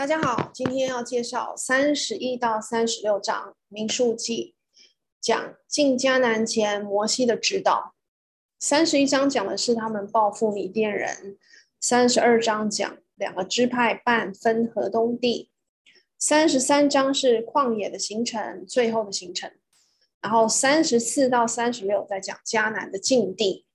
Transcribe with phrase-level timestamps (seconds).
[0.00, 4.54] 大家好，今天要介绍三十一到三十六章民数记，
[5.20, 7.94] 讲进迦南前摩西的指导。
[8.58, 11.36] 三十一章讲的是他们报复米甸人，
[11.82, 15.50] 三十二章讲两个支派半分河东地，
[16.18, 19.52] 三十三章是旷野的行程，最后的行程。
[20.22, 23.66] 然后三十四到三十六再讲迦南的境地。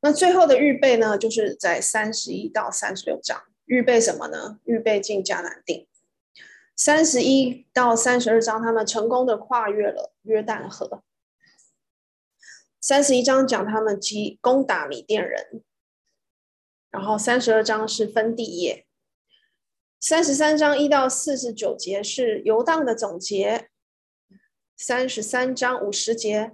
[0.00, 3.40] 那最后的预备呢，就是在三十一到三十六章。
[3.66, 4.58] 预备什么呢？
[4.64, 5.88] 预备进迦南地。
[6.76, 11.02] 三十一到三十二章，他们成功的跨越了约旦河。
[12.80, 15.62] 三十一章讲他们击攻打米甸人，
[16.90, 18.86] 然后三十二章是分地业。
[20.00, 23.70] 三十三章一到四十九节是游荡的总结。
[24.76, 26.52] 三十三章五十节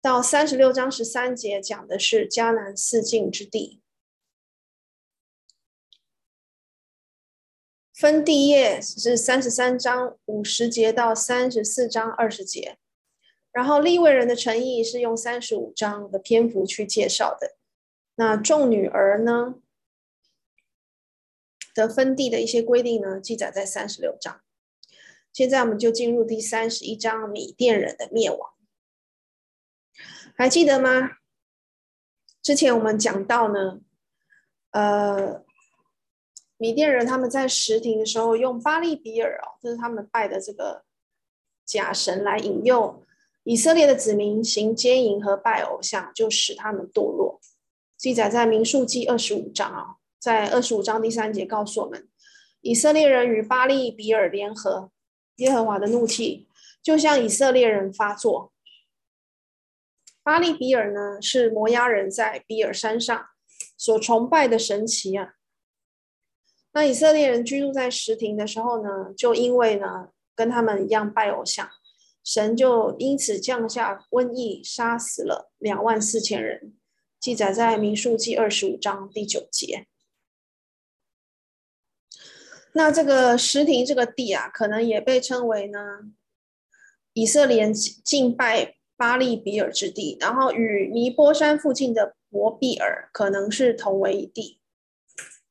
[0.00, 3.82] 到三十六章十三节讲的是迦南四境之地。
[7.98, 12.78] 分地业是三十三章五十节到三十四章二十节，
[13.50, 17.56] 然后立位人的诚意是用三十五章的篇幅去介绍的。
[18.14, 19.56] 那众女儿呢
[21.74, 24.42] 的分地的一些规定呢，记载在三十六章。
[25.32, 28.52] 现在我们就进入第三十一章米甸人的灭亡，
[30.36, 31.16] 还记得吗？
[32.40, 33.80] 之前我们讲到呢，
[34.70, 35.47] 呃。
[36.58, 40.82] 米甸人他们在石亭的时候用巴力比尔哦，就是他们拜的这个
[41.64, 43.04] 假神来引诱
[43.44, 47.40] 以色列的子民行奸淫和拜偶像，就使他们堕落。
[47.96, 52.08] 记载在民数记二十五章啊，在二十五章第三节告诉我们，
[52.60, 54.90] 以色列人与巴力比尔联合，
[55.36, 56.48] 耶和华的怒气
[56.82, 58.52] 就向以色列人发作。
[60.22, 63.26] 巴力比尔呢，是摩押人在比尔山上
[63.76, 65.34] 所崇拜的神奇啊。
[66.72, 71.68] 那以色列人居住在石亭的时候呢，就因为呢跟他们一样拜偶像，
[72.22, 76.74] 神就因此降下瘟疫，杀死了两万四千人，
[77.18, 79.86] 记载在民数记二十五章第九节。
[82.72, 85.80] 那这个石亭这个地啊，可能也被称为呢
[87.14, 94.57] 以色列人敬拜巴力比尔之地，然后与尼波山附近的伯比尔可能是同为一地。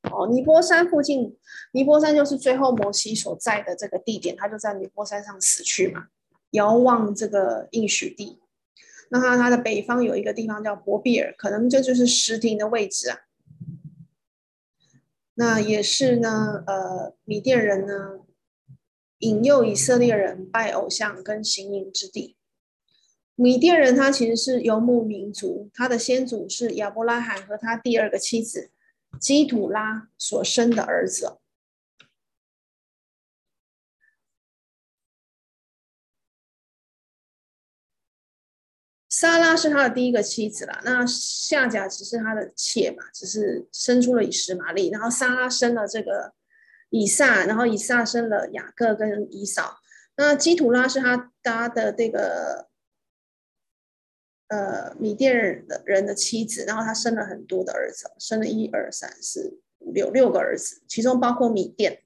[0.02, 1.36] 哦，尼波山附近，
[1.72, 6.08] 尼波山就是最后摩西所在的这个地点，他就在尼波山上死去嘛。
[6.52, 8.38] 遥望这个应许地，
[9.10, 13.18] 那他他的北方有一个地方叫伯比尔，可能这就是石亭的位置啊。
[15.34, 18.20] 那也是呢，呃，米甸人呢
[19.18, 22.36] 引诱以色列人拜偶像跟行淫之地。
[23.34, 28.70] 米甸人他其实是游牧民族，他的先祖是亚伯拉罕和他第二个妻子。
[29.20, 31.38] 基土拉所生的儿子，
[39.08, 40.80] 撒拉是他的第一个妻子了。
[40.84, 44.90] 那夏甲只是他的妾嘛，只是生出了以实玛利。
[44.90, 46.32] 然后撒拉生了这个
[46.90, 49.80] 以撒，然后以撒生了雅各跟以扫。
[50.16, 52.67] 那基土拉是他搭的这个。
[54.48, 62.02] 呃，米甸人的人的妻子，然后他生了很多的儿子，生了一二三四五六六个儿子，其中包括米甸。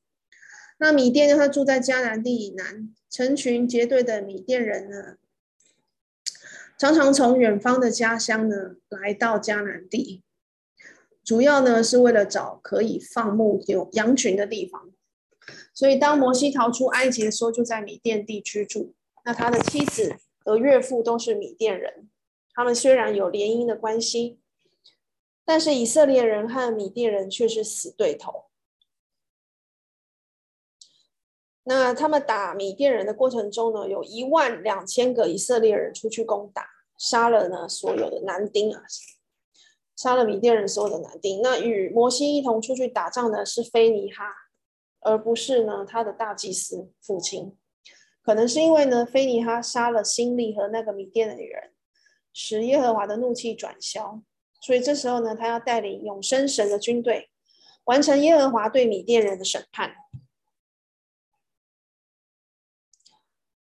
[0.78, 5.16] 那米甸呢，他住在迦南地以南，成群结队的米甸人呢，
[6.76, 10.24] 常常从远方的家乡呢来到迦南地，
[11.22, 14.90] 主要呢是为了找可以放牧有羊群的地方。
[15.72, 18.94] 所以当摩西逃出埃及的时候，就在米甸地居住。
[19.24, 22.08] 那他的妻子和岳父都是米甸人。
[22.54, 24.40] 他们虽然有联姻的关系，
[25.44, 28.46] 但是以色列人和米甸人却是死对头。
[31.64, 36.68] 那他们打米甸人的过程中呢，有一万两千个以色列人出去攻打，
[36.98, 38.82] 杀了呢所有的男丁啊，
[39.96, 41.40] 杀了米甸人所有的男丁。
[41.40, 44.24] 那与摩西一同出去打仗的是非尼哈，
[45.00, 47.56] 而不是呢他的大祭司父亲。
[48.22, 51.71] 可能是因为呢，非尼哈杀了辛利和那个米甸的女人。
[52.32, 54.22] 使耶和华的怒气转消，
[54.60, 57.30] 所以这时候呢，他要带领永生神的军队，
[57.84, 59.94] 完成耶和华对米甸人的审判。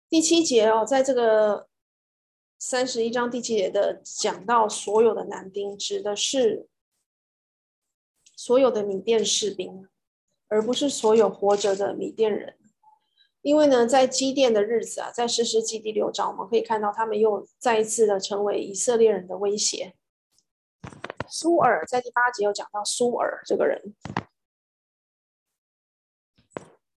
[0.08, 1.68] 第七节哦，在这个
[2.58, 6.68] 三十一章第七节的讲到所有的男丁，指的是
[8.36, 9.88] 所有的米甸士兵，
[10.48, 12.57] 而不是所有活着的米甸人。
[13.48, 19.94] 因为呢，在基甸的日子啊，在士师记第六章，我们可以看到他们又再一次的成为以色列人的威胁。
[21.30, 23.94] 苏尔在第八节有讲到苏尔这个人，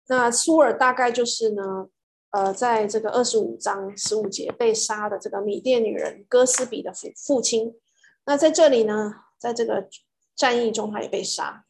[0.07, 1.91] 那苏尔大概就是呢，
[2.31, 7.79] 呃，在这个二十五章十五节被杀的这个米甸女人哥斯比的父父亲。
[8.25, 9.87] 那在这里呢，在这个
[10.35, 11.67] 战役中，他也被杀。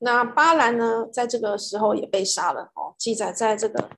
[0.00, 3.90] 那巴兰呢，在这个时候也被杀了哦，记载在这个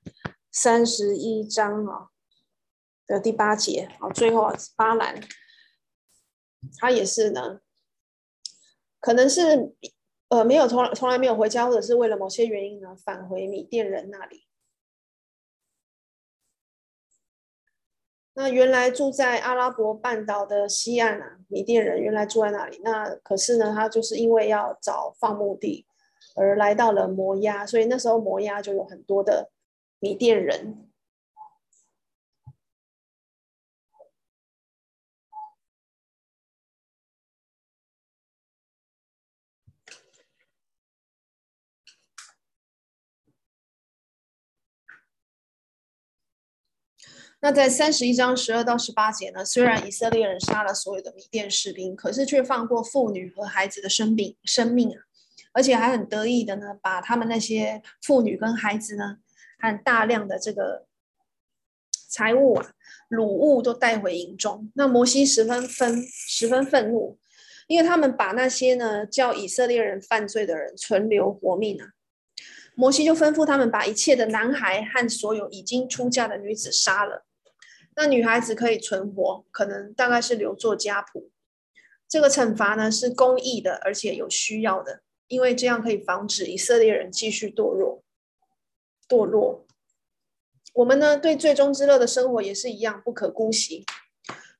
[0.51, 2.09] 三十一章啊
[3.05, 5.21] 的第八节啊，最后巴兰
[6.79, 7.59] 他也是呢，
[8.99, 9.75] 可能是
[10.29, 14.47] 呃没有从从来没有回家，或者是为了某些原因呢，返回米甸人那里。
[18.33, 22.79] 那原来住在阿拉伯半岛的西岸啊，米甸人原来住在那里。
[22.83, 25.85] 那可是呢，他就是因为要找放牧地。
[26.35, 29.51] 而来到了摩押，所以那时候摩押就有很多的
[29.99, 30.87] 米甸人。
[47.43, 55.10] 那在三十一章十二到十八节呢，虽然以色列人杀了所有的米甸士兵，可是却放过妇女和孩子的生命生命啊。
[55.53, 59.17] 而且还很得意的呢，把他们那些妇女跟孩子呢，
[59.59, 60.85] 和大量的这个
[62.09, 62.71] 财物啊、
[63.09, 64.71] 掳物都带回营中。
[64.75, 67.17] 那摩西十分愤十分愤怒，
[67.67, 71.89] 因为他们把那些呢叫以色列人犯罪的人存留活命啊。
[72.73, 77.25] 摩西就吩咐他们把一切的男孩和所有已经出嫁的女子杀了。
[77.97, 81.29] 那女孩子可以存活，可能大概是留作家谱。
[82.07, 85.01] 这个惩罚呢是公义的，而且有需要的。
[85.31, 88.03] 因为这样可以防止以色列人继续堕落，
[89.07, 89.65] 堕落。
[90.73, 93.85] 我们呢，对最终之乐的生活也是一样，不可姑息，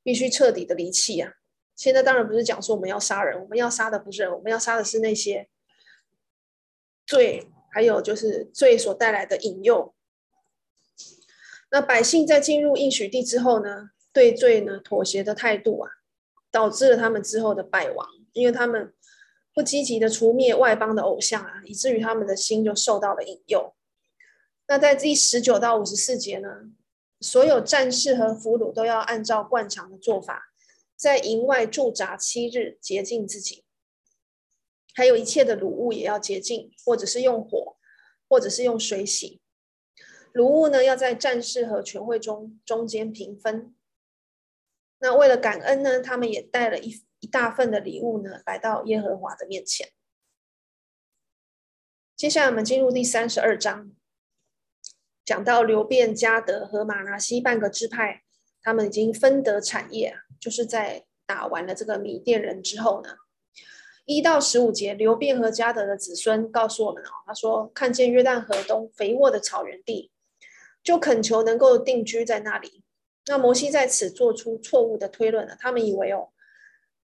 [0.01, 1.33] 必须彻底的离弃啊！
[1.75, 5.49] 现在当然不是讲说我们要杀人，我们要杀的不是人，我们要杀的是那些
[7.05, 9.93] 罪，还有就是罪所带来的引诱。
[11.69, 15.91] 那百姓在进入应许地之后呢，对罪呢妥协的态度啊，
[16.49, 18.93] 导致了他们之后的败亡，因为他们。
[19.53, 23.75] 不积极的除灭外邦的偶像啊，以至于他们的心就受到了引诱。
[24.67, 26.71] 那在第十九到五十四节呢，
[27.19, 30.53] 所有战士和俘虏都要按照惯常的做法，
[30.95, 33.65] 在营外驻扎七日，洁净自己。
[34.93, 37.77] 还有一切的卤物也要洁净，或者是用火，
[38.29, 39.41] 或者是用水洗。
[40.33, 43.75] 卤物呢，要在战士和全会中中间平分。
[44.99, 47.03] 那为了感恩呢，他们也带了一。
[47.21, 49.89] 一大份的礼物呢，来到耶和华的面前。
[52.17, 53.91] 接下来我们进入第三十二章，
[55.23, 58.23] 讲到流便、迦得和玛拿西半个支派，
[58.61, 63.17] 他们已经分得产业，就是在打完了这个米甸人之后呢，
[64.05, 70.11] 一到十五节，流便和迦得的子孙告诉我们哦，他说看见约旦河东肥沃的草原地，
[70.83, 72.83] 就恳求能够定居在那里。
[73.27, 76.30] 那摩西在此做出错误的推论了，他们以为哦。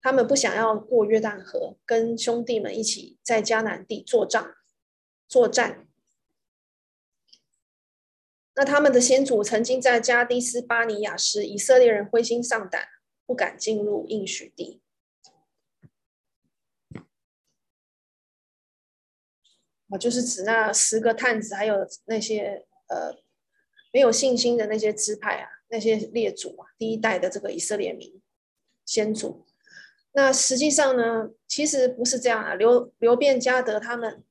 [0.03, 4.53] 他们不想要过约旦河，跟兄弟们一起在迦南地作战。
[5.29, 5.87] 作战。
[8.55, 12.85] 那他们的先祖曾经在加低斯巴尼亚时，以色列人灰心丧胆，
[13.25, 14.81] 不敢进入应许地。
[19.87, 23.15] 啊，就是指那十个探子，还有那些呃
[23.93, 28.21] 没有信心的那些支派啊，那些列祖啊，第一代的这个以色列民
[28.85, 29.45] 先祖。
[30.13, 32.53] 那实际上呢，其实不是这样啊。
[32.53, 34.23] 流流便、迦得他们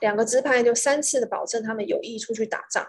[0.00, 2.86] 两个支派就三次的保证他们有意出去打仗，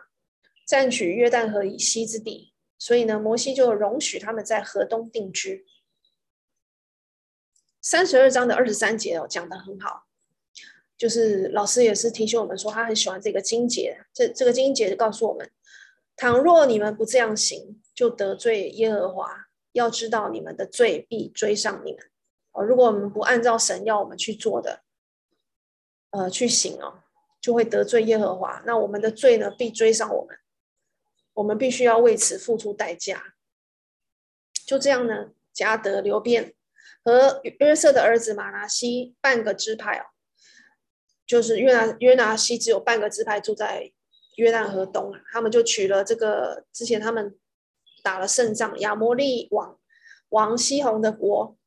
[0.65, 2.53] 占取约旦河以西之地。
[2.77, 5.65] 所以呢，摩西就容许他们在河东定居。
[7.81, 10.05] 三十二章的二十三节哦，讲得很好，
[10.97, 14.05] 就是老师也是提醒我们说，他很喜欢这个经节。
[14.13, 15.51] 这这个经节就告诉我们，
[16.15, 19.47] 倘若你们不这样行，就得罪耶和华。
[19.73, 22.10] 要知道你们的罪必追上你们。
[22.51, 24.81] 哦，如果我们不按照神要我们去做的，
[26.09, 27.03] 呃，去行哦，
[27.39, 28.61] 就会得罪耶和华。
[28.65, 30.37] 那我们的罪呢，必追上我们，
[31.35, 33.35] 我们必须要为此付出代价。
[34.65, 36.53] 就这样呢，迦得、流便
[37.05, 40.05] 和约瑟的儿子玛拿西半个支派哦，
[41.25, 43.93] 就是约拿约拿西只有半个支派住在
[44.35, 47.37] 约旦河东啊，他们就取了这个之前他们
[48.03, 49.79] 打了胜仗亚摩利王
[50.29, 51.57] 王西宏的国。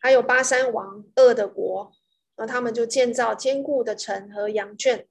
[0.00, 1.92] 还有巴山王噩的国，
[2.36, 5.06] 那他们就建造坚固的城和羊圈，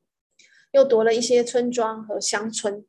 [0.72, 2.86] 又夺了一些村庄和乡村。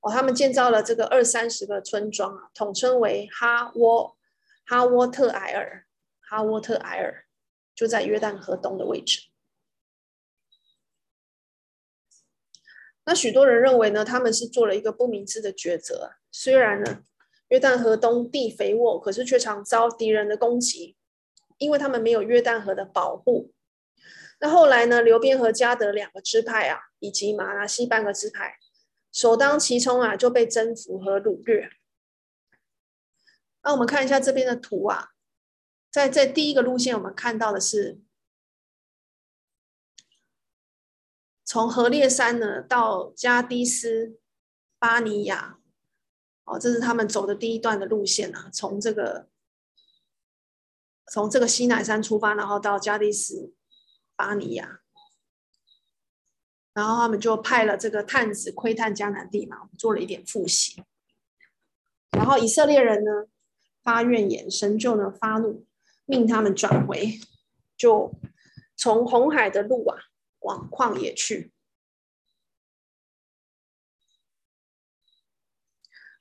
[0.00, 4.16] 哦，他们建造了这个二三十个村庄啊，统称为哈沃
[4.64, 5.86] 哈沃特埃尔
[6.20, 7.24] 哈沃特埃尔。
[7.76, 9.28] 就在约旦河东的位置。
[13.04, 16.14] 那许多人认为呢，他们是做了一个不明智的抉择。
[16.32, 17.04] 虽然呢，
[17.48, 20.96] 约旦河东地肥沃，可是却常遭敌人的攻击，
[21.58, 23.52] 因为他们没有约旦河的保护。
[24.40, 28.58] 那后来呢，流便和迦得两个支派啊，以及马拿西半个支派，
[29.12, 31.70] 首当其冲啊，就被征服和掳掠。
[33.62, 35.10] 那我们看一下这边的图啊，
[35.90, 38.00] 在这第一个路线，我们看到的是。
[41.48, 44.18] 从何烈山呢到加低斯
[44.80, 45.60] 巴尼亚，
[46.46, 48.48] 哦，这是他们走的第一段的路线啊。
[48.52, 49.28] 从这个
[51.12, 53.52] 从这个西乃山出发，然后到加低斯
[54.16, 54.80] 巴尼亚，
[56.72, 60.82] 然后他们就派了这个探子窥探迦南地嘛，我们做了一点复习。
[62.12, 63.26] 然后以色列人呢
[63.82, 65.66] 发怨言，神就呢发怒，
[66.06, 67.20] 命他们转回，
[67.76, 68.14] 就
[68.74, 69.98] 从红海的路啊。
[70.40, 71.50] 往旷野去，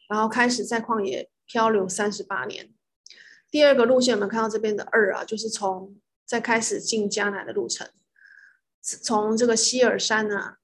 [0.08, 2.74] 然后开始在旷野漂流三十八年。
[3.50, 7.90] 第二个路线，我们看到这边的二啊，就是从再开始进迦南的路程，
[8.82, 10.58] 从这个西尔山啊，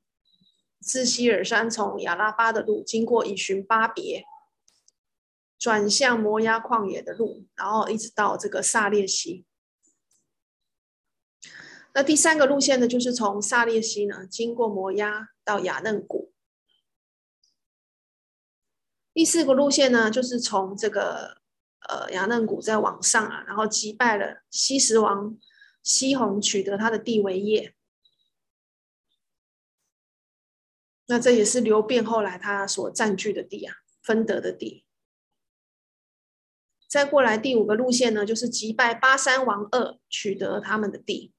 [0.79, 4.25] 自西尔山从亚拉巴的路，经过以寻巴别，
[5.57, 9.45] 转向摩押旷野的路，然后一直到这个撒列西。
[11.93, 16.30] 那第三个路线呢，就是从撒列西呢，经过摩押到雅嫩谷。
[19.21, 21.37] 第四个路线呢，就是从这个
[21.87, 25.37] 呃亚嫩谷再往上啊，然后击败了西石王
[25.83, 27.75] 西宏，取得他的地为业。
[31.05, 34.87] 那这也是刘辩后来他所占据的地啊，分得的地。
[36.89, 41.31] 再过来第五个路线呢，就是击败巴山王二，取得他们的地。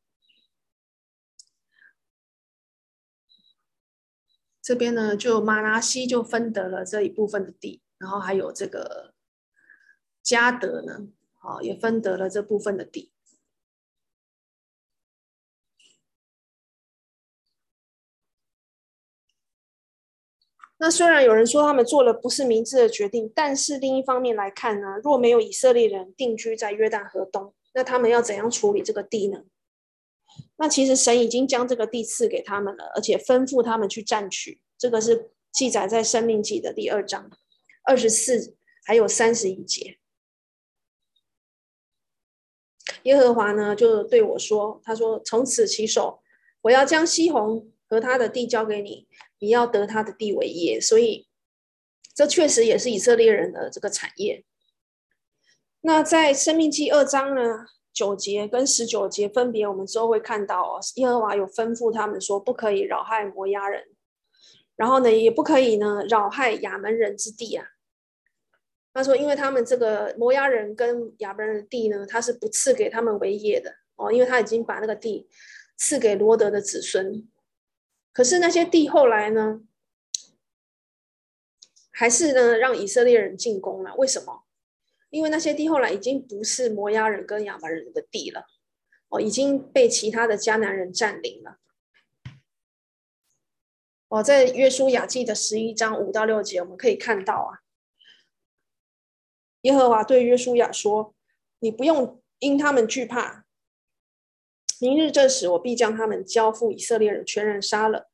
[4.63, 9.13] 这边呢，就马拉西就分得了这一部分的地，然后还有这个
[10.23, 11.09] 加德呢，
[11.41, 13.11] 好，也分得了这部分的地。
[20.79, 29.45] 那虽然有人说他们做了不是明智的决定，但是另一方面来看呢，若没有以色列人定居在约旦河东，那他们要怎样处理这个地呢？
[30.57, 34.61] 那其实神已经将这个地赐给他们了，而且吩咐他们去占取。
[34.79, 37.31] 这个是记载在《生命记》的第二章
[37.85, 39.99] 二十四还有三十一节。
[43.03, 46.23] 耶和华呢就对我说：“他说从此起手，
[46.63, 49.09] 我要将西宏和他的地交给你，
[49.41, 51.27] 你要得他的地为业。”所以
[52.15, 54.45] 这确实也是以色列人的这个产业。
[55.81, 57.67] 那在《生命记》二章呢？
[57.93, 63.85] 九节跟十九节分别，我们之后会看到哦，耶和华有吩咐他们说，不可以扰害摩押人，
[64.77, 67.67] 然后呢，也不可以呢扰害亚门人之地啊。
[68.95, 75.29] 他说，因为他们这个摩押人跟亚门人的地呢，他是不赐给他们为业的哦，因为他已经把那个地
[75.77, 77.27] 赐给罗德的子孙。
[78.13, 79.63] 可是那些地后来呢，
[81.91, 84.42] 还是呢让以色列人进攻了，为什么？
[85.13, 88.47] 因为那些地后来已经不是摩押人跟亚门人的地了，
[89.11, 91.59] 哦，已经被其他的迦南人占领了。
[94.09, 97.61] 哦，在约书亚记的十一章五到六节，我们可以看到啊，
[99.61, 101.15] 耶和华对约书亚说
[101.61, 103.45] ：“你不用因他们惧怕，
[104.81, 108.11] 明日这时我必将他们交付以色列人，全然杀了。”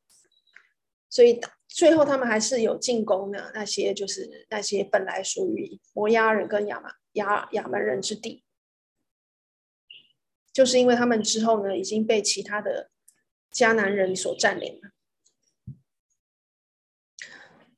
[1.08, 1.40] 所以。
[1.70, 8.42] 最后，他们还是有进攻的那些，就是那些本来属于摩押人跟亚玛亚亚门人之地，
[10.50, 12.90] 就是因为他们之后呢已经被其他的
[13.52, 14.90] 迦南人所占领了。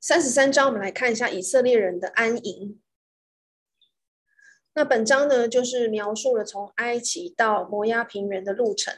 [0.00, 2.80] 三十三章，我们来看一下以色列人的安营。
[4.74, 8.96] 那本章呢，就是描述了从埃及到摩押平原的路程，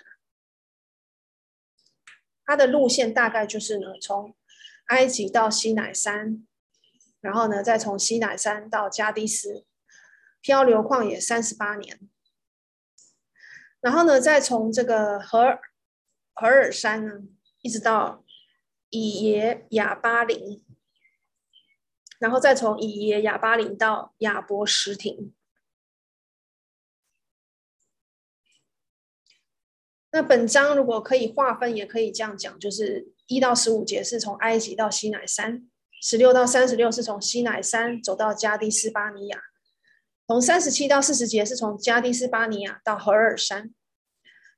[2.45, 4.37] 它的路线大概就是呢从。
[4.87, 6.47] 埃及到西乃山，
[7.21, 9.65] 然后呢，再从西乃山到加低斯，
[10.41, 12.01] 漂流旷野三十八年，
[13.81, 15.59] 然后呢，再从这个何
[16.35, 17.23] 何珥山呢，
[17.63, 18.25] 一直到
[18.91, 20.65] 以耶亚巴林，
[22.19, 25.35] 然后再从以耶亚巴林到亚伯实廷。
[30.13, 33.09] 那本章如果可以划分，也可以这样讲，就是。
[33.29, 35.67] 一到十五节是从埃及到西乃山，
[36.03, 39.41] 十六到三十六是从西乃山走到加迪斯巴尼亚，
[40.27, 43.73] 从三十七到四十节是从加迪斯巴尼亚到何尔山，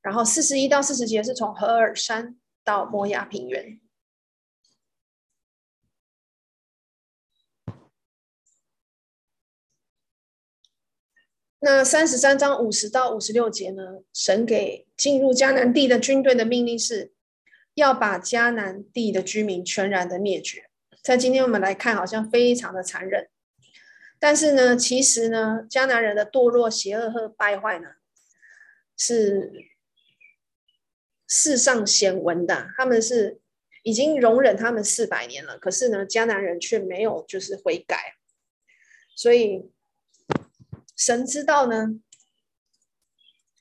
[0.02, 3.78] 然后四十一到四十节是从何尔山到摩崖平原。
[11.64, 14.02] 那三十三章五十到五十六节呢？
[14.12, 17.14] 神给进入迦南地的军队的命令是，
[17.72, 20.68] 要把迦南地的居民全然的灭绝。
[21.02, 23.30] 在今天我们来看，好像非常的残忍，
[24.18, 27.92] 但是呢，其实呢，迦南人的堕落、邪恶和败坏呢，
[28.98, 29.50] 是
[31.26, 32.68] 世上显闻的。
[32.76, 33.40] 他们是
[33.84, 38.16] 已经容忍他们四百年了，可是呢，迦南人却没有就是悔改，
[39.16, 39.70] 所以。
[40.96, 41.88] 神知道呢，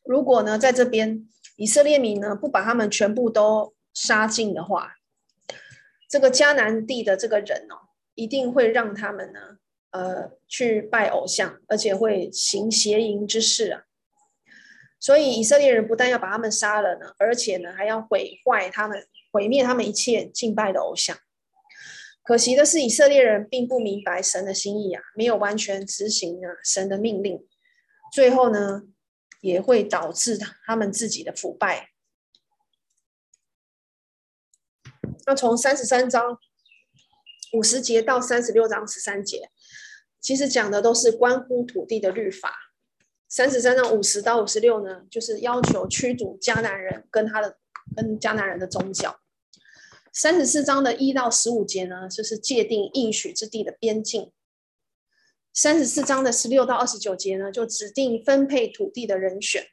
[0.04, 4.96] 如果呢，在这边以色列民呢，不把他们全部都杀尽的话，
[6.10, 9.58] 这个迦南地的这个人哦，一定会让他们呢，
[9.92, 13.84] 呃，去拜偶像，而且会行邪淫之事啊。
[15.00, 21.18] 所以以色列人不但要把他们杀了呢，而且呢，还要毁坏他们，毁灭他们一切敬拜的偶像。
[22.24, 27.46] 可惜的是，以色列人并不明白神的心意啊，没有完全执行啊神的命令，
[28.13, 28.84] 最后呢，
[29.42, 31.89] 也会导致他们自己的腐败。
[35.25, 36.38] 那从三十三章
[37.51, 39.50] 五十节到三十六章十三节，
[40.22, 42.56] 其实讲的都是关乎土地的律法。
[43.27, 47.58] 三十三章五十到五十六呢，就是要求驱逐迦南人跟他的
[47.96, 49.20] 跟迦南人的宗教。
[50.15, 54.32] 三十四章的一到十五节呢，就是界定应许之地的边境。
[55.51, 59.67] 三十四章的十六到二十九节呢，就指定分配土地的人选。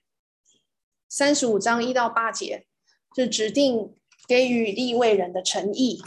[1.10, 2.66] 三十五章一到八节
[3.14, 3.94] 就指定
[4.26, 6.02] 给予立位人的诚意。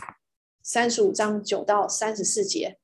[0.63, 2.79] 三十五章九到三十四节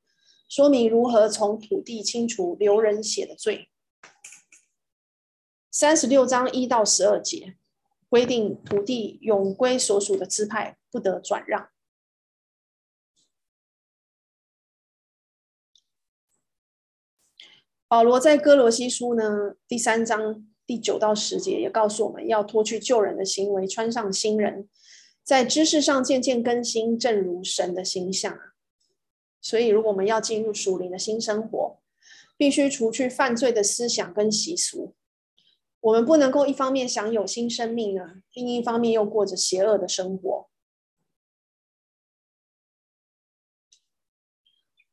[0.47, 3.69] 说明如何从土地清除流人血的罪。
[5.71, 7.55] 三十六章一到十二节。
[8.09, 11.69] 规定土地永归所属的支派，不得转让。
[17.87, 24.69] 保罗在哥罗西书呢第三章第九到十节也告诉我们要脱去旧人的行为，穿上新人，
[25.23, 28.37] 在知识上渐渐更新，正如神的形象。
[29.41, 31.79] 所以，如果我们要进入属灵的新生活，
[32.37, 34.95] 必须除去犯罪的思想跟习俗。
[35.81, 40.49] 我们不能够一方面享有新生命呢，另一方面又过着邪恶的生活。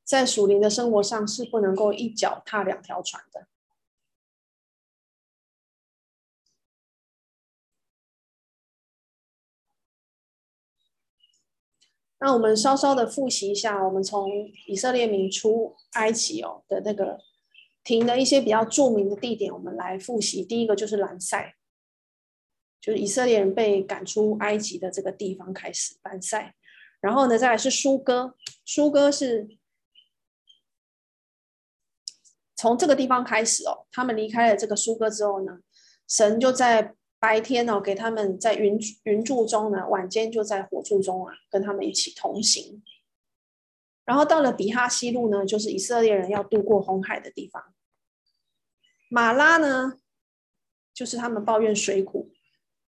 [0.04, 3.48] 在属灵的生活上是不能够一脚踏两条船的。
[12.18, 14.30] 那我们稍稍的复习一下，我们从
[14.68, 17.18] 以色列民出埃及哦的那个。
[17.86, 20.44] 停的一些比较著名的地点，我们来复习。
[20.44, 21.54] 第一个就是兰塞，
[22.80, 26.52] 就是以色列人被赶出埃及的这个地方开始，兰塞。
[27.00, 29.46] 然后呢，再来是舒哥，舒哥是
[32.56, 33.86] 从这个地方开始哦。
[33.92, 35.60] 他们离开了这个舒哥之后呢，
[36.08, 42.82] 神就在白天哦，给他们在云云柱中呢，晚间就在火柱中啊，跟他们一起同行。
[44.04, 47.62] 然后到了比哈西路呢，就是以色列人要渡过红海的地方。
[49.16, 49.98] 马拉呢，
[50.92, 52.30] 就是他们抱怨水苦，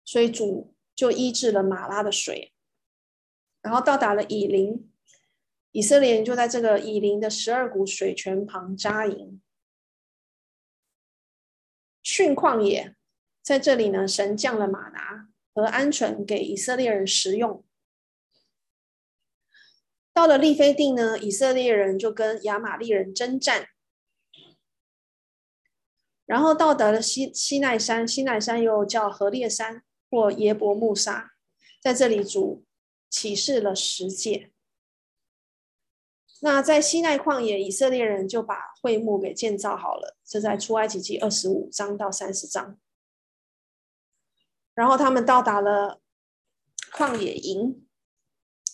[0.03, 2.51] 所以主就医治了马拉的水。
[3.61, 4.91] 然后到达了以琳，
[5.71, 9.41] 以色列人就在这个以琳的十二股水泉旁扎营。
[12.03, 12.97] 训旷野，
[13.41, 17.63] 在这里呢，神降了马拿和鹌鹑给以色列人食用。
[20.11, 23.69] 到了利非定呢，以色列人就跟亚玛力人征战。
[26.27, 31.31] 然后到达了西西奈山，西奈山又叫何烈山或耶伯穆沙，
[31.81, 32.65] 在这里主
[33.09, 34.51] 启示了十诫。
[36.41, 42.77] 那在西奈旷野，以色列人就把会幕给建造好了，这在出埃及记二十五章到三十章。
[44.75, 46.01] 然后他们到达了
[46.91, 47.87] 旷野营，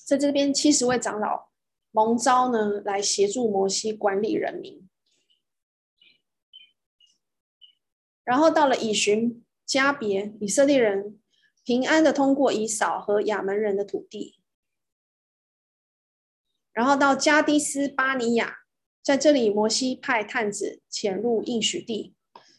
[0.06, 1.52] 在这边七十位长老
[1.92, 4.83] 蒙召呢，来协助摩西管理人民。
[8.24, 11.20] 然后到了以寻加别，以色列人
[11.64, 14.40] 平安的通过以扫和亚门人的土地。
[16.72, 18.60] 然后到加低斯巴尼亚，
[19.02, 22.16] 在这里摩西派探子潜入应许地，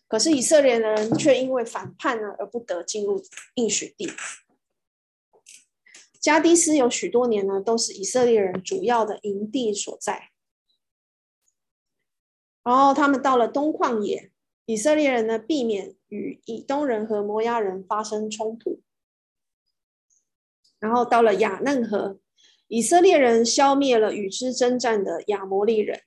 [0.07, 3.23] 可是以色列人却因为反叛呢，而不得进入
[3.55, 4.13] 应许地。
[6.21, 10.31] 加低斯有许多年呢，都是以色列人主要的营地所在。
[12.63, 14.31] 然后他们到了东旷野。
[14.67, 18.81] 以色列人呢，避免与以东人和摩押人发生冲突。
[20.79, 22.19] 然后到了亚嫩河，
[22.69, 26.03] 以色列人消灭了与之征战的亚摩利人。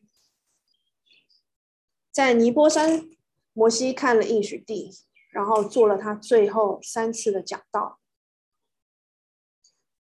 [2.12, 3.08] 在尼波山，
[3.54, 4.92] 摩西看了应许地，
[5.30, 8.00] 然后做了他最后三次的讲道，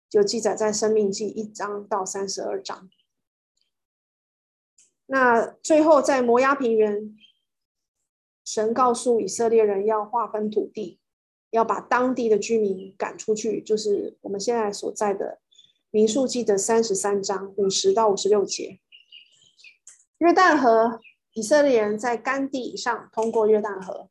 [0.08, 2.90] 就记载在《生命记》一章到三十二章。
[5.06, 7.16] 那最后在摩押平原，
[8.46, 10.98] 神告诉以色列人要划分土地，
[11.50, 15.40] 要把当地的居民赶出去，就是我们现在所在的
[15.90, 18.80] 民数记的三十三章五十到五十六节。
[20.16, 21.00] 约旦河。
[21.32, 24.08] 以色列人在干地以上通过约旦河，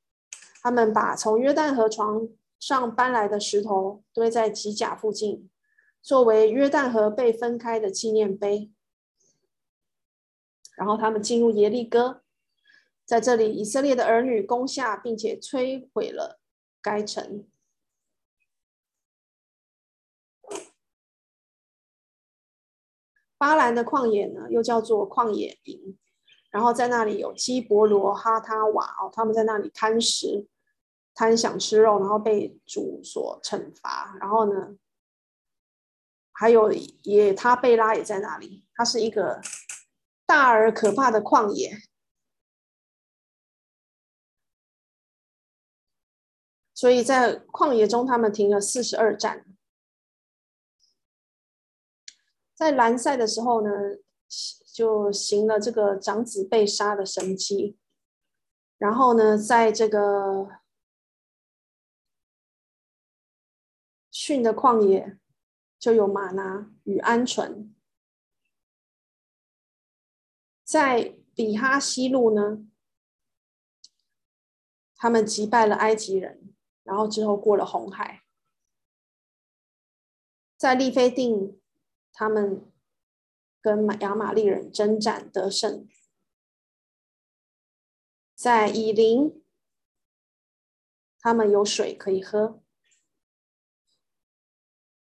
[0.62, 5.50] 他们把从约旦河床上搬来的石头堆在吉甲附近，
[6.04, 8.72] 作为约旦河被分开的纪念碑。
[10.78, 12.22] 然后他们进入耶利哥，
[13.06, 16.40] 在这里，以色列的儿女攻下并且摧毁了
[16.82, 17.48] 该城。
[23.38, 25.98] 巴兰的旷野呢，又叫做旷野营。
[26.50, 30.48] 然后在那里有基伯罗哈他瓦哦，他们在那里贪食，
[31.14, 34.18] 贪想吃肉，然后被主所惩罚。
[34.22, 34.78] 然后呢，
[36.32, 39.42] 还有也他贝拉也在那里，它是一个
[40.26, 41.78] 大而可怕的旷野。
[46.76, 49.46] 所以在旷野中，他们停了四十二站。
[52.54, 53.70] 在兰塞的时候呢，
[54.74, 57.78] 就行了这个长子被杀的神迹，
[58.78, 60.60] 然后呢，在这个
[64.12, 65.18] 汛的旷野
[65.80, 67.70] 就有吗哪与鹌鹑，
[70.64, 72.66] 在比哈西路呢，
[74.96, 76.55] 他们击败了埃及人，
[76.86, 78.24] 然后之后过了红海，
[80.56, 81.60] 在利菲定
[82.14, 82.72] 他们。
[83.62, 85.90] 跟亚玛利人征战得胜，
[88.36, 89.44] 在以琳，
[91.20, 92.62] 他们有水可以喝；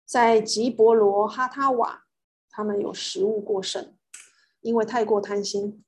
[0.04, 2.06] 在吉伯罗哈他瓦，
[2.50, 3.96] 他们有食物过剩，
[4.60, 5.82] 因为太过贪心。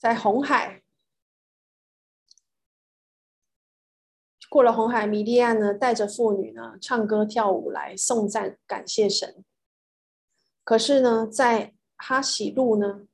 [0.00, 0.82] 在红海。
[4.48, 9.44] 过了红海，米利暗呢，带着妇女呢，唱歌跳舞来颂赞感谢神。
[10.64, 13.06] 可是呢，在哈喜路呢，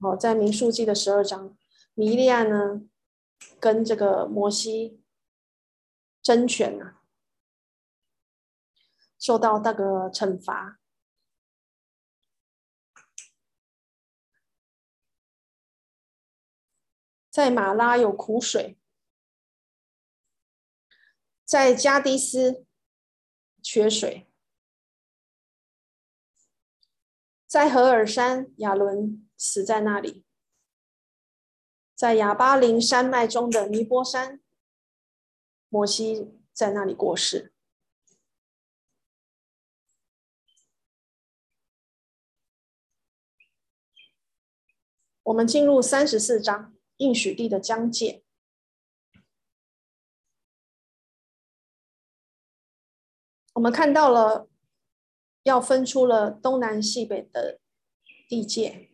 [0.00, 1.56] 哦，在民数记的十二章，
[1.94, 2.82] 米利暗呢
[3.60, 5.00] 跟这个摩西
[6.20, 7.00] 争权啊，
[9.18, 10.80] 受到那个惩罚。
[17.34, 18.78] 在马拉有苦水，
[21.44, 22.64] 在加低斯
[23.60, 24.30] 缺水，
[27.48, 30.24] 在何尔山亚伦死在那里，
[31.96, 34.40] 在亚巴林山脉中的尼波山，
[35.68, 37.52] 摩西在那里过世。
[45.24, 46.73] 我们进入三十四章。
[47.04, 48.22] 应许地的疆界，
[53.52, 54.48] 我们看到了，
[55.42, 57.60] 要分出了东南西北的
[58.26, 58.90] 地界。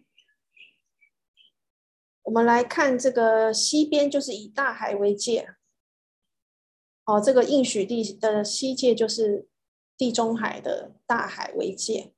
[2.23, 5.55] 我们来看这个西边，就是以大海为界。
[7.05, 9.49] 哦，这个应许地的西界就是
[9.97, 12.13] 地中海的大海为界，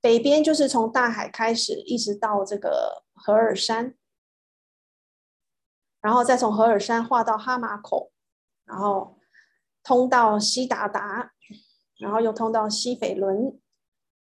[0.00, 3.96] 北边就是从大海开始，一直到这个何尔山。
[6.00, 8.10] 然后再从何珥山划到哈马口，
[8.64, 9.18] 然后
[9.82, 11.32] 通到西达达，
[11.98, 13.60] 然后又通到西斐伦，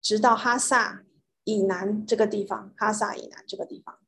[0.02, 1.04] 直到哈萨
[1.44, 2.74] 以南这个地方。
[2.78, 4.00] 哈萨以南这个地方，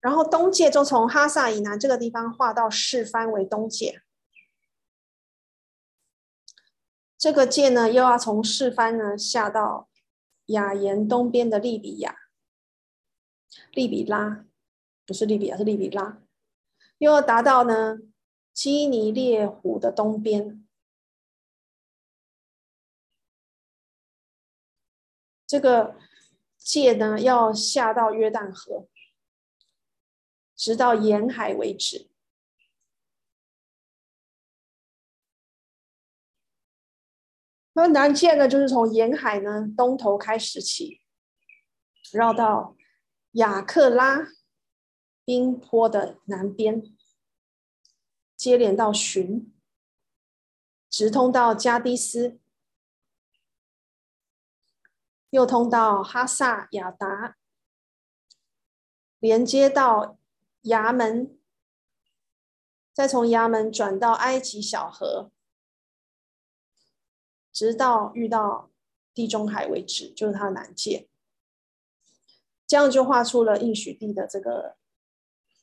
[0.00, 4.02] 然后东界就从哈萨以南这个地方划到示范为东界。
[7.16, 9.88] 这个界呢，又要从示范呢下到
[10.46, 12.16] 雅言东边的利比亚、
[13.72, 14.44] 利比拉。
[15.08, 16.20] 不是利比亚，是利比拉，
[16.98, 17.96] 又要达到呢
[18.52, 20.68] 基尼列湖的东边。
[25.46, 25.96] 这个
[26.58, 28.86] 界呢，要下到约旦河，
[30.54, 32.10] 直到沿海为止。
[37.72, 41.00] 那南界呢，就是从沿海呢东头开始起，
[42.12, 42.76] 绕到
[43.30, 44.26] 雅克拉
[45.28, 46.82] 冰坡的南边，
[48.34, 49.54] 接连到寻，
[50.88, 52.40] 直通到加的斯，
[55.28, 57.36] 又通到哈萨雅达，
[59.18, 60.18] 连接到
[60.62, 61.38] 衙门，
[62.94, 65.30] 再从衙门转到埃及小河，
[67.52, 68.70] 直到遇到
[69.12, 71.10] 地中海为止，就是它的南界。
[72.66, 74.77] 这样就画出了应许地的这个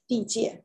[0.07, 0.63] 地界。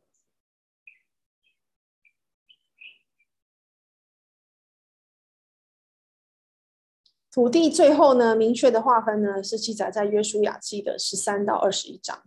[7.32, 12.24] 土地最后呢，明确的划分呢，是记载在约书亚记的十三到二十一章。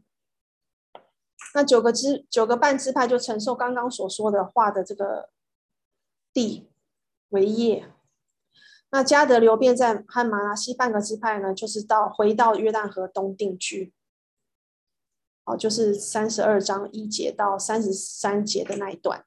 [1.54, 5.30] 那九个支九个半支派就承受刚刚所说的划的这个
[6.32, 6.69] 地
[7.30, 7.91] 为业。
[8.91, 13.93] 那加得流便在和马拉西半个支派呢，就是到回到约旦河东定居。
[15.46, 19.26] 哦，就是三十二章一节到三十三节的那一段。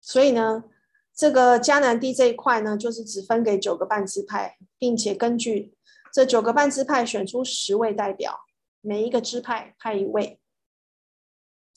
[0.00, 0.64] 所以呢。
[1.12, 5.76] 这个迦南地这一块呢，就是只分给九个半支派，并且根据
[6.10, 8.46] 这九个半支派选出十位代表，
[8.80, 10.40] 每一个支派派一位，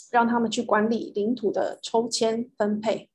[0.09, 3.11] 让他们去管理领土的抽签分配。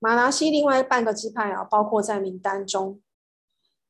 [0.00, 3.00] 马拿西另外半个支派啊，包括在名单中，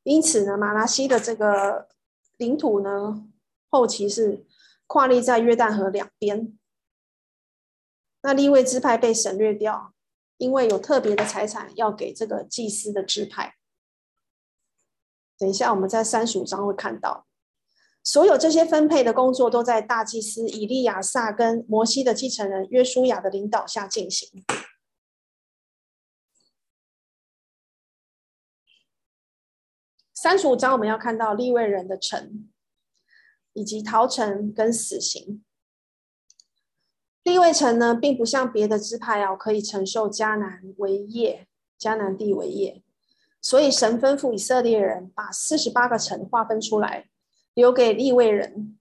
[0.02, 1.88] 因此呢，马拉西的这个
[2.36, 3.28] 领土呢，
[3.68, 4.46] 后期是
[4.86, 6.56] 跨立在约旦河两边。
[8.22, 9.92] 那利未支派被省略掉，
[10.38, 13.54] 因为有特别的财产要给这个祭司的支派。
[15.38, 17.26] 等一下，我们在三十五章会看到，
[18.02, 24.44] 所有这些分配的工作都在大祭司以利亚撒跟摩西的继承人约书亚的领导下进行。
[30.20, 32.50] 三十五章我们要看到利未人的城，
[33.52, 35.44] 以及逃城跟死刑。
[37.22, 41.46] 利未城呢，并不像别的支派哦，可以承受迦南为业，
[41.78, 42.82] 迦南地为业，
[43.40, 47.08] 所以神吩咐以色列人把四十八个城划分出来，
[47.54, 48.76] 留给利未人。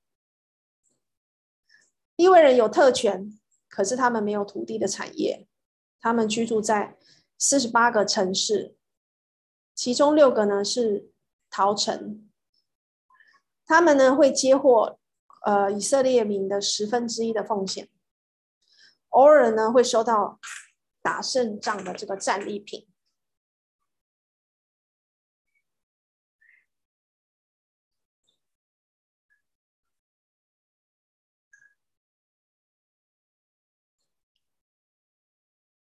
[2.15, 5.47] 利未人有特权，可是他们没有土地的产业，
[6.02, 6.97] 他们居住在
[7.38, 8.76] 四十八个城市，
[9.76, 11.12] 其中六个呢是
[11.49, 12.29] 逃城，
[13.65, 14.99] 他们呢会接获
[15.45, 17.89] 呃以色列民的十分之一的奉献。
[19.10, 20.39] 偶尔呢，会收到
[21.01, 22.88] 打胜仗的这个战利品。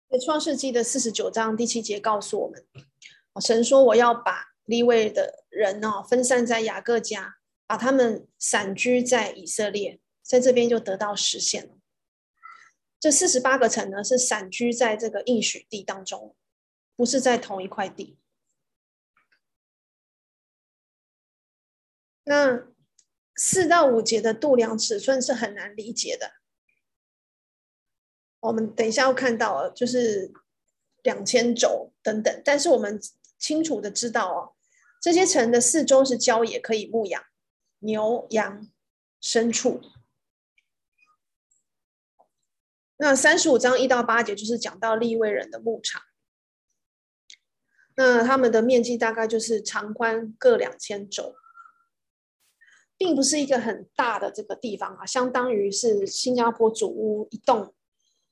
[0.08, 2.64] 在创世纪的四十九章第七节告诉我们，
[3.40, 11.72] 神说：“我要把立位的人哦分散在雅各家，把他们散居在以色列，在这边就得到实现了。”
[13.00, 16.34] 这四十八个城呢，是散居在这个应许地当中，
[16.96, 18.18] 不是在同一块地。
[22.24, 22.66] 那
[23.36, 26.32] 四到五节的度量尺寸是很难理解的。
[28.40, 30.32] 我们等一下要看到，就是
[31.02, 32.42] 两千肘等等。
[32.44, 33.00] 但是我们
[33.38, 34.55] 清楚的知道哦，
[35.06, 37.22] 这些城的四周是郊野，可以牧养
[37.78, 38.68] 牛羊
[39.22, 39.80] 牲畜。
[42.96, 46.02] 那三十五章一到八节就是讲到利未人的牧场，
[47.94, 51.36] 那他们的面积大概就是长宽各两千肘，
[52.96, 57.72] 并不是一个很大的这个地方啊，相当于是新加坡主屋一栋，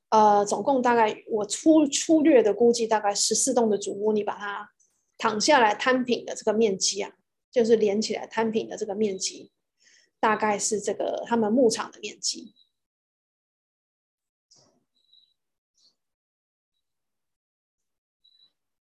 [0.08, 4.73] 呃，总共大概我粗粗略的估计大概十四栋的主屋，你把它
[5.16, 7.12] 躺下来摊平的这个面积啊，
[7.50, 9.52] 就是连起来摊平的这个面积，
[10.20, 12.54] 大概是这个他们牧场的面积。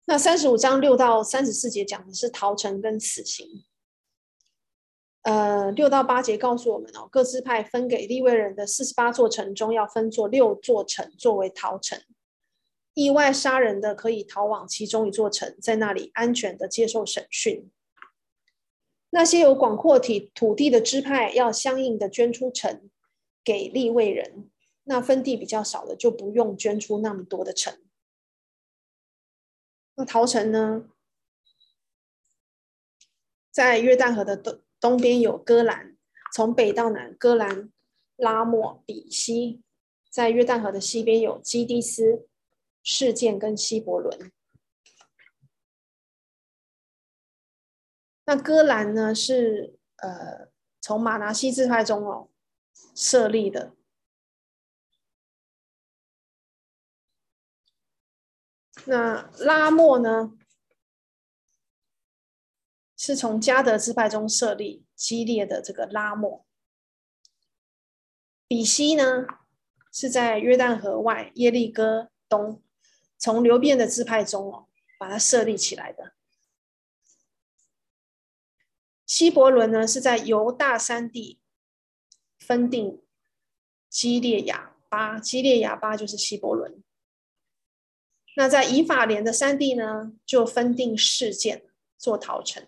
[0.05, 3.65] 那三十五章六到三十四节讲的是逃城跟死刑。
[5.23, 12.03] 呃，六到八节告诉我们哦，各支派分给利未人的四十八座城中，要分作六座城作为逃城。
[12.95, 17.71] 意外杀人的可以逃往其中一座城，在那里安全的接受审讯。
[19.11, 22.89] 那些有广阔体土地的支派，要相应的捐出城
[23.45, 24.51] 给利未人。
[24.85, 27.79] 那分地比较少的，就不用捐出那么多的城。
[29.95, 30.89] 那逃城呢，
[33.51, 35.97] 在约旦河的东东边有戈兰，
[36.35, 37.71] 从北到南，戈兰、
[38.17, 39.63] 拉莫、比西；
[40.11, 42.27] 在约旦河的西边有基低斯，
[42.83, 44.33] 事件跟希伯伦。
[48.25, 50.49] 那哥兰呢，是呃
[50.81, 52.31] 从马拿西支派中哦
[52.95, 53.75] 设立的。
[58.87, 60.33] 那拉莫呢，
[62.97, 66.45] 是从加德支派中设立激烈的这个拉莫。
[68.49, 69.27] 比西呢，
[69.93, 72.63] 是在约旦河外耶利哥东，
[73.23, 74.67] 从流便的支派中哦，
[74.99, 76.13] 把它设立起来的。
[79.07, 81.41] 希伯伦呢，是在犹大山地
[82.41, 83.01] 分定
[83.89, 86.83] 基列亚巴，基列亚巴就是希伯伦。
[88.35, 92.67] 那在以法莲的山地呢，就分定事件做逃城。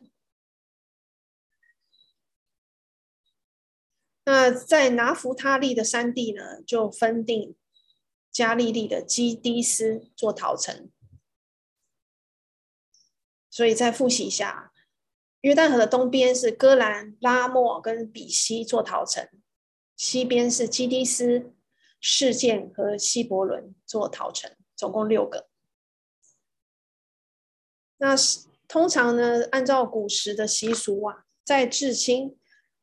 [4.25, 7.57] 那在拿弗他利的山地呢，就分定
[8.35, 10.91] 加利利的基低斯做逃城。
[13.49, 14.73] 所以再复习一下，
[15.43, 19.29] 约旦河的东边是哥兰、拉莫跟比西做逃城，
[19.97, 21.55] 西边是基低斯、
[22.01, 25.49] 事件和希伯伦做逃城，总共六个。
[27.99, 32.37] 那是通常呢，按照古时的习俗啊，在至亲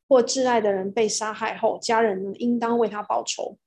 [0.08, 3.60] 或挚爱的人被杀害后，家人呢应当为他报仇。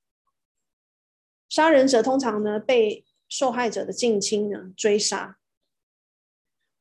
[1.55, 5.37] 杀人者通常呢被受害者的近亲呢追杀。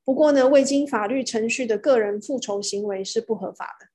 [0.02, 3.86] 不过呢，未经法律程序的个人复仇行为是不合法的。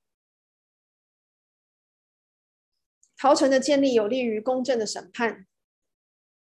[3.14, 5.46] 逃城的建立有利于公正的审判，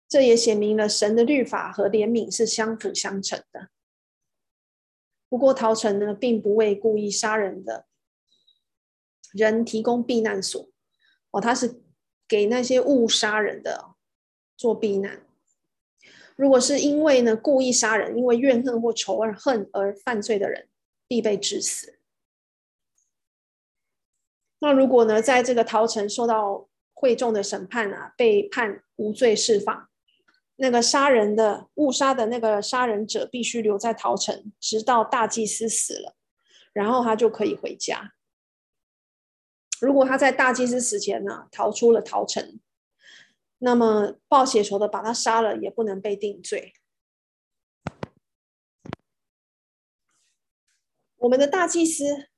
[0.10, 3.70] 这也显明了神的律法和怜悯是相辅相成的。
[5.30, 7.86] 不过，逃城呢，并不为故意杀人的
[9.34, 10.68] 人提供避难所
[11.30, 11.84] 哦，他是
[12.28, 13.95] 给那些误杀人的
[14.56, 15.22] 做避难。
[16.36, 20.68] 如果是因为呢故意杀人，因为怨恨或仇而恨而犯罪的人，
[21.08, 22.00] 必被致死。
[24.60, 29.90] 那如果呢，在这个逃城受到会众的审判啊，被判无罪释放。
[30.58, 36.16] 那个杀人的误杀的那个杀人者必须留在逃城，直到大祭司死了，
[36.72, 38.14] 然后他就可以回家。
[39.82, 42.60] 如果他在大祭司死前呢逃出了逃城，
[43.66, 46.76] 那么报血仇的把他杀了也不能被定罪。
[51.18, 52.30] 我们的大祭司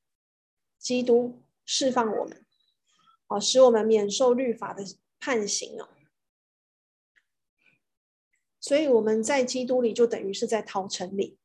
[0.80, 2.46] 基督释放我们，
[3.28, 4.86] 啊，使我们免受律法的
[5.20, 5.90] 判刑哦。
[8.62, 11.38] 所以我们在基督里就等于是在逃城里。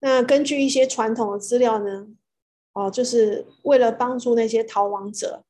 [0.00, 2.08] 那根据一些传统的资料呢，
[2.72, 5.44] 哦，就是为了帮助那些逃亡者，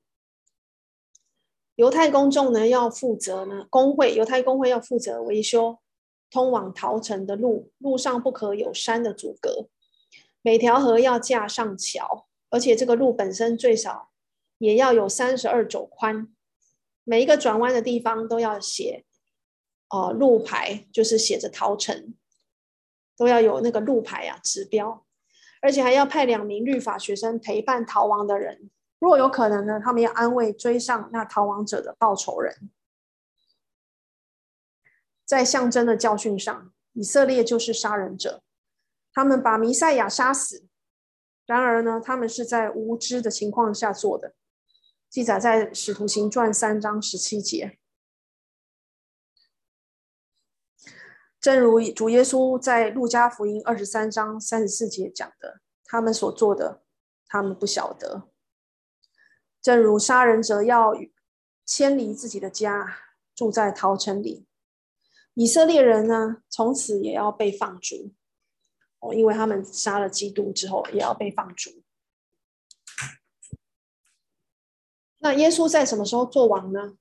[1.76, 5.78] 犹太公众呢要负责呢，工会犹太公会要负责维修
[6.30, 9.68] 通往逃城的路，路上不可有山的阻隔，
[10.42, 14.10] 每条河要架上桥，而且这个路本身最少
[14.58, 16.28] 也要有三十二肘宽，
[17.04, 19.04] 每一个转弯的地方都要写。
[19.94, 22.14] 哦，路牌就是写着逃城，
[23.14, 25.04] 都要有那个路牌啊，指标，
[25.60, 28.70] 而且还要派两名律法学生陪伴逃亡的人。
[29.08, 32.70] 若有可能呢，他们要安慰追上那逃亡者的报仇人。
[35.24, 38.42] 在象征的教训上，以色列就是杀人者，
[39.12, 40.68] 他们把弥赛亚杀死。
[41.46, 44.34] 然而呢，他们是在无知的情况下做的，
[45.10, 47.78] 记载在《使徒行传》三章十七节。
[51.40, 56.82] 正如主耶稣在路加福音二十三章三十四节讲的，他们所做的，
[57.26, 58.31] 他们不晓得。
[59.62, 60.92] 正如杀人者要
[61.64, 62.98] 迁离自己的家，
[63.34, 64.44] 住在逃城里，
[65.34, 68.12] 以色列人呢，从此也要被放逐。
[68.98, 71.82] 哦，因为他们杀了基督之后，也要被放逐。
[75.18, 76.96] 那耶稣在什么时候做王呢？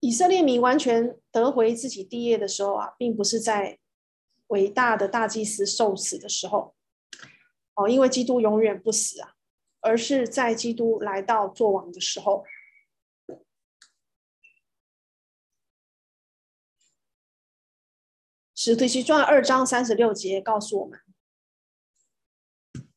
[0.00, 3.80] 以色列民完全得回自己地业的时候啊，并不是在
[4.48, 6.74] 伟大的大祭司受死的时候，
[7.74, 9.34] 哦，因为基督永远不死啊，
[9.80, 12.44] 而是在基督来到作王的时候。
[18.54, 20.98] 使徒行传二章三十六节告诉我们：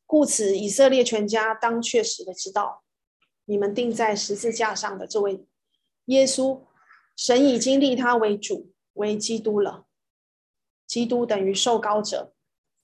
[0.04, 2.82] 故此，以色列全家当确实的知道，
[3.44, 5.46] 你们钉在十字架上的这位
[6.06, 6.62] 耶稣。
[7.14, 9.86] 神已经立他为主，为基督了。
[10.92, 12.34] 基督等于受膏者，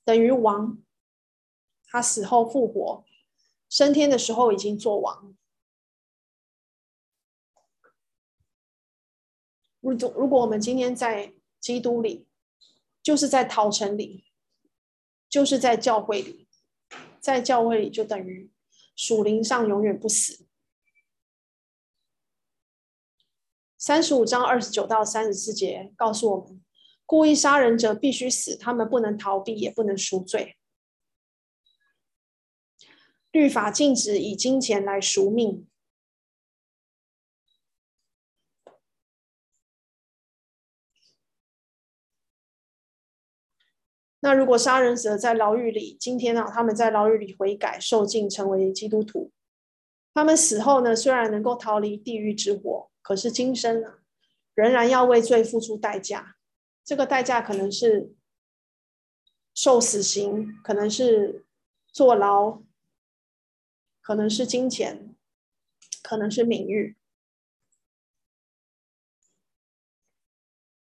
[0.02, 0.82] 等于王。
[1.90, 3.04] 他死后复活，
[3.68, 5.36] 升天的时候已经做王。
[9.80, 12.26] 如果如果我们今天在基督里，
[13.02, 14.24] 就是在逃城里，
[15.28, 16.48] 就是在教会里，
[17.20, 18.50] 在教会里就等于
[18.96, 20.46] 属灵上永远不死。
[23.76, 26.62] 三十五章二十九到三十四节告诉我们，
[27.08, 30.58] 故意杀人者必须死，他们不能逃避，也不能赎罪。
[33.30, 35.66] 律法禁止以金钱来赎命。
[44.20, 49.32] 那如果杀人者在牢狱里，今天啊，他们在牢狱里悔改受尽，成为基督徒，
[50.12, 54.00] 他们死后呢，虽然能够逃离地狱之火，可是今生呢，
[54.52, 56.34] 仍然要为罪付出代价。
[56.88, 58.14] 这个代价可能是
[59.52, 61.44] 受死刑，可能是
[61.92, 62.62] 坐牢。
[64.00, 65.14] 可能是金钱，
[66.02, 66.96] 可能是名誉。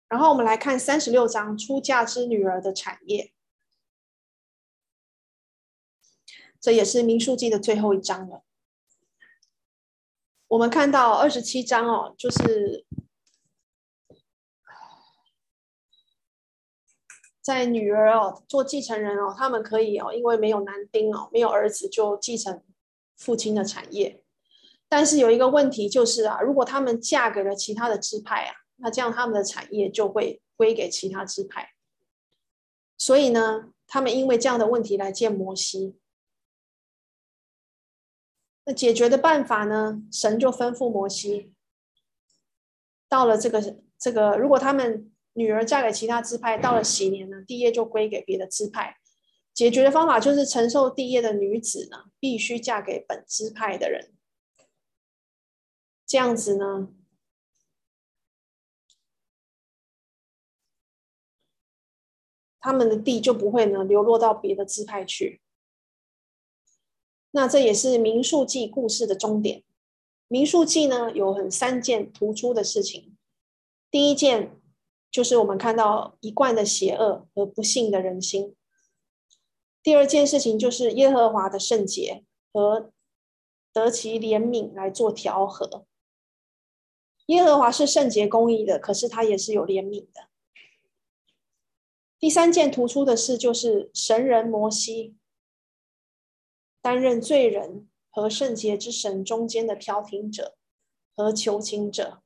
[0.08, 3.34] 然后我们来看三十六章出嫁之女儿的产业，
[6.62, 8.46] 这也是民书记的最后一章了。
[10.48, 12.87] 我们看到二十七章哦，就是
[17.48, 22.62] 在女儿哦做继承人哦，他们可以哦，因为没有男丁哦，没有儿子就继承。
[23.16, 24.22] 父亲的产业，
[24.90, 31.72] 但是有一个问题就是啊，如果他们嫁给了其他的支派啊，那这样他们的产业就会归给其他支派。
[32.98, 35.98] 所以呢，他们因为这样的问题来见摩西。
[38.66, 40.04] 那解决的办法呢？
[40.12, 41.54] 神就吩咐摩西，
[43.10, 48.98] 到了这个这个，如果他们女儿嫁给其他支派，到了禧年呢，地业就归给别的支派。
[49.54, 54.16] 解决的方法就是承受地业的女子呢，必须嫁给本支派的人。
[56.08, 56.90] 这样子呢，
[62.60, 65.40] 他们的地就不会呢流落到别的支派去。
[67.30, 69.64] 那这也是民数记故事的终点。
[70.28, 73.16] 民数记呢有很三件突出的事情。
[73.92, 74.60] 第一件
[75.10, 78.56] 就是我们看到一贯的邪恶和不幸的人心。
[79.82, 82.92] 第二件事情就是耶和华的圣洁和
[83.72, 85.86] 得其怜悯来做调和。
[87.28, 90.30] 耶和华是圣洁公义的，可是他也是有怜悯的。
[92.20, 95.16] 第三件突出的事就是神人摩西
[96.82, 100.58] 担任罪人和圣洁之神中间的调停者
[101.16, 102.24] 和求情者。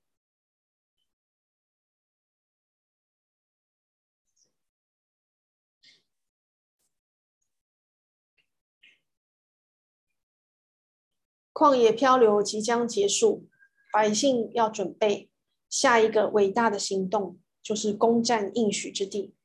[11.61, 13.45] 旷野漂流即将结束，
[13.93, 15.29] 百姓要准备
[15.69, 19.35] 下一个伟大的行动，就是攻占应许之地。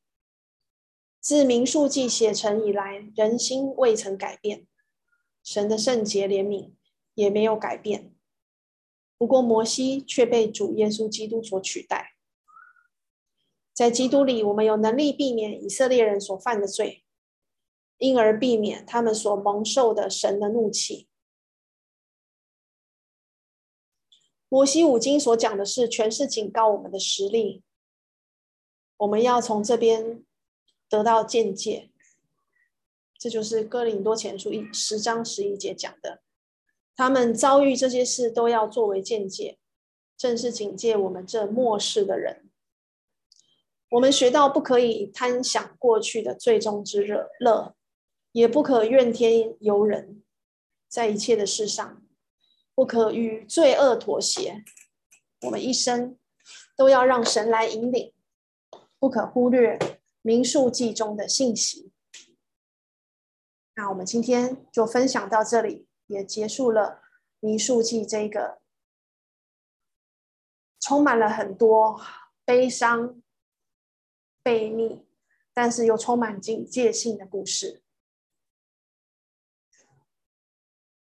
[1.20, 4.66] 自民数记写成以来，人心未曾改变，
[5.44, 6.72] 神的圣洁怜悯
[7.12, 8.14] 也没有改变。
[9.18, 12.14] 不过摩西却被主耶稣基督所取代。
[13.74, 17.04] 在基督里，我们有能力避免以色列人所犯的罪，
[17.98, 21.10] 因而避免他们所蒙受的神的怒气。
[24.56, 27.62] 摩西五经所讲的是，全是警告我们的实例。
[28.96, 30.24] 我们要从这边
[30.88, 31.90] 得到见解，
[33.18, 36.22] 这就是哥林多前书一十章十一节讲的。
[36.94, 39.58] 他们遭遇这些事，都要作为见解，
[40.16, 42.48] 正是警戒我们这末世的人。
[43.90, 47.76] 我们学到不可以贪享过去的最终之热，乐
[48.32, 50.22] 也不可怨天尤人，
[50.88, 52.02] 在一切的事上。
[52.76, 54.62] 不可与罪恶妥协，
[55.40, 56.18] 我们一生
[56.76, 58.12] 都要让神来引领，
[58.98, 59.78] 不可忽略
[60.20, 61.90] 民数记中的信息。
[63.74, 67.02] 那我们今天就分享到这里，也结束了
[67.40, 68.60] 民数记这个
[70.78, 71.98] 充满了很多
[72.44, 73.22] 悲伤、
[74.44, 75.06] 悖逆，
[75.54, 77.82] 但是又充满警戒性的故事。